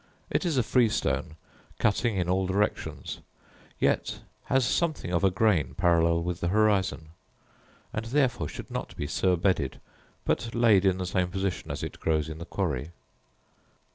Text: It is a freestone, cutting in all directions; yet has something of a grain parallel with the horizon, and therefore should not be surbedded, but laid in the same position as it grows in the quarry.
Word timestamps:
It 0.31 0.47
is 0.47 0.57
a 0.57 0.63
freestone, 0.63 1.35
cutting 1.77 2.17
in 2.17 2.27
all 2.27 2.47
directions; 2.47 3.19
yet 3.79 4.21
has 4.45 4.65
something 4.65 5.11
of 5.13 5.23
a 5.23 5.29
grain 5.29 5.75
parallel 5.75 6.23
with 6.23 6.39
the 6.39 6.47
horizon, 6.47 7.09
and 7.93 8.05
therefore 8.05 8.47
should 8.49 8.71
not 8.71 8.95
be 8.97 9.05
surbedded, 9.05 9.79
but 10.25 10.55
laid 10.55 10.85
in 10.85 10.97
the 10.97 11.05
same 11.05 11.27
position 11.27 11.69
as 11.69 11.83
it 11.83 11.99
grows 11.99 12.29
in 12.29 12.39
the 12.39 12.45
quarry. 12.45 12.89